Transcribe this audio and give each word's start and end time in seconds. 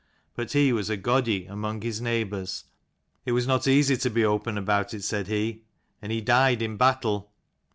But 0.33 0.53
he 0.53 0.73
was 0.73 0.89
a 0.89 0.97
Godi 0.97 1.45
among 1.45 1.81
his 1.81 2.01
neighbours, 2.01 2.63
and 2.63 3.21
it 3.27 3.31
was 3.33 3.45
not 3.45 3.67
easy 3.67 3.95
to 3.97 4.09
be 4.09 4.25
open 4.25 4.57
about 4.57 4.95
it, 4.95 5.11
and 5.13 5.25
then 6.01 6.09
he 6.09 6.21
died 6.21 6.63
in 6.63 6.75
battle." 6.75 7.31